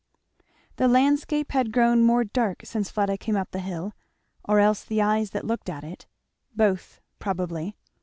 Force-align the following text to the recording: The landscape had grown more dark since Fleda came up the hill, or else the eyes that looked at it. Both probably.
The 0.77 0.87
landscape 0.87 1.51
had 1.51 1.71
grown 1.71 2.01
more 2.01 2.23
dark 2.23 2.61
since 2.65 2.89
Fleda 2.89 3.19
came 3.19 3.35
up 3.35 3.51
the 3.51 3.59
hill, 3.59 3.93
or 4.43 4.59
else 4.59 4.83
the 4.83 4.99
eyes 4.99 5.29
that 5.29 5.45
looked 5.45 5.69
at 5.69 5.83
it. 5.83 6.07
Both 6.55 7.01
probably. 7.19 7.77